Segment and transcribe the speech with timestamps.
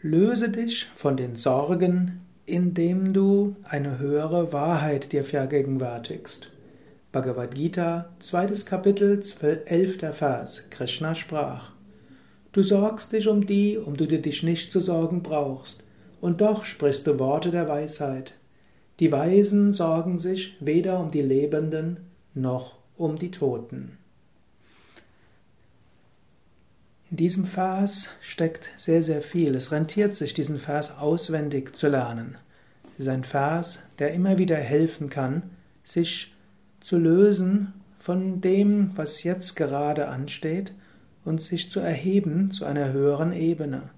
[0.00, 6.52] Löse dich von den Sorgen, indem du eine höhere Wahrheit dir vergegenwärtigst.
[7.10, 9.20] Bhagavad Gita, zweites Kapitel,
[9.66, 10.62] elfter Vers.
[10.70, 11.72] Krishna sprach:
[12.52, 15.82] Du sorgst dich um die, um die du dich nicht zu sorgen brauchst,
[16.20, 18.34] und doch sprichst du Worte der Weisheit.
[19.00, 21.98] Die Weisen sorgen sich weder um die Lebenden
[22.34, 23.97] noch um die Toten.
[27.18, 29.56] In diesem Vers steckt sehr, sehr viel.
[29.56, 32.36] Es rentiert sich, diesen Vers auswendig zu lernen.
[32.94, 35.42] Es ist ein Vers, der immer wieder helfen kann,
[35.82, 36.32] sich
[36.78, 40.72] zu lösen von dem, was jetzt gerade ansteht
[41.24, 43.90] und sich zu erheben zu einer höheren Ebene.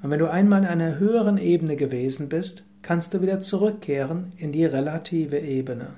[0.00, 4.52] Und wenn du einmal in einer höheren Ebene gewesen bist, kannst du wieder zurückkehren in
[4.52, 5.94] die relative Ebene.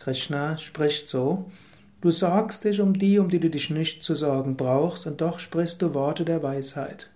[0.00, 1.50] Krishna spricht so,
[2.02, 5.38] Du sorgst dich um die, um die du dich nicht zu sorgen brauchst, und doch
[5.38, 7.08] sprichst du Worte der Weisheit.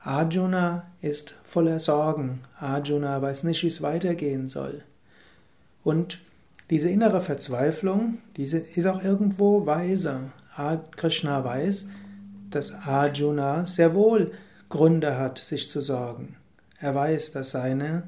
[0.00, 2.40] Arjuna ist voller Sorgen.
[2.58, 4.82] Arjuna weiß nicht, wie es weitergehen soll.
[5.84, 6.20] Und
[6.70, 10.32] diese innere Verzweiflung, diese ist auch irgendwo weise.
[10.96, 11.86] Krishna weiß,
[12.48, 14.32] dass Arjuna sehr wohl
[14.70, 16.36] Gründe hat, sich zu sorgen.
[16.80, 18.04] Er weiß, dass seine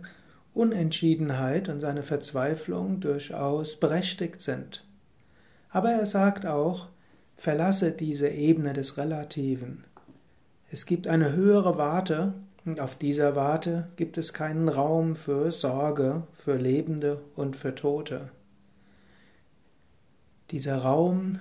[0.54, 4.82] Unentschiedenheit und seine Verzweiflung durchaus berechtigt sind.
[5.70, 6.88] Aber er sagt auch,
[7.36, 9.84] verlasse diese Ebene des Relativen.
[10.70, 16.22] Es gibt eine höhere Warte und auf dieser Warte gibt es keinen Raum für Sorge,
[16.36, 18.28] für Lebende und für Tote.
[20.50, 21.38] Dieser Raum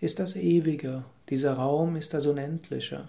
[0.00, 3.08] ist das Ewige, dieser Raum ist das Unendliche.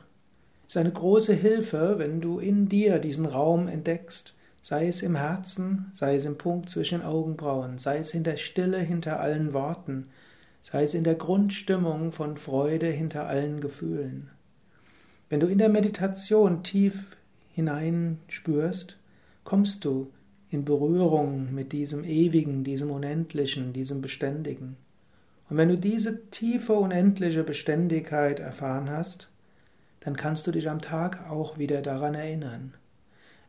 [0.67, 5.15] Es ist eine große Hilfe, wenn du in dir diesen Raum entdeckst, sei es im
[5.15, 10.07] Herzen, sei es im Punkt zwischen Augenbrauen, sei es in der Stille hinter allen Worten,
[10.71, 14.31] sei es in der Grundstimmung von Freude hinter allen Gefühlen.
[15.29, 17.15] Wenn du in der Meditation tief
[17.51, 18.97] hineinspürst,
[19.43, 20.11] kommst du
[20.49, 24.75] in Berührung mit diesem Ewigen, diesem Unendlichen, diesem Beständigen.
[25.51, 29.29] Und wenn du diese tiefe, unendliche Beständigkeit erfahren hast,
[29.99, 32.73] dann kannst du dich am Tag auch wieder daran erinnern.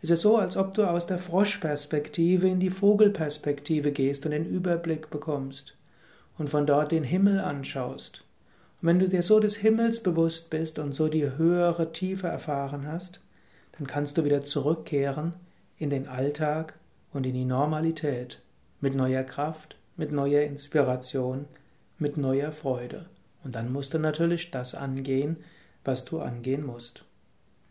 [0.02, 4.44] Es ist so, als ob du aus der Froschperspektive in die Vogelperspektive gehst und den
[4.44, 5.76] Überblick bekommst
[6.38, 8.24] und von dort den Himmel anschaust.
[8.80, 12.86] Und wenn du dir so des Himmels bewusst bist und so die höhere Tiefe erfahren
[12.86, 13.20] hast,
[13.72, 15.34] dann kannst du wieder zurückkehren
[15.78, 16.78] in den Alltag
[17.12, 18.40] und in die Normalität
[18.80, 21.46] mit neuer Kraft, mit neuer Inspiration,
[21.98, 23.06] mit neuer Freude.
[23.42, 25.38] Und dann musst du natürlich das angehen,
[25.84, 27.04] was du angehen musst.